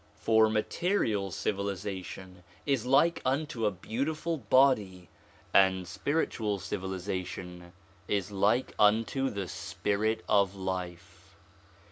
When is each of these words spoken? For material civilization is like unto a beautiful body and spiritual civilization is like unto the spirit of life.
For 0.15 0.49
material 0.49 1.29
civilization 1.29 2.43
is 2.65 2.87
like 2.87 3.21
unto 3.23 3.67
a 3.67 3.69
beautiful 3.71 4.37
body 4.37 5.09
and 5.53 5.87
spiritual 5.87 6.57
civilization 6.57 7.71
is 8.07 8.31
like 8.31 8.73
unto 8.79 9.29
the 9.29 9.47
spirit 9.47 10.25
of 10.27 10.55
life. 10.55 11.35